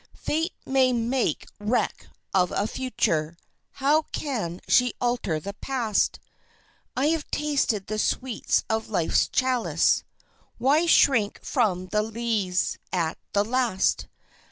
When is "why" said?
10.57-10.87